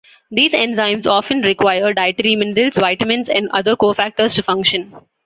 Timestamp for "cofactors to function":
3.75-4.91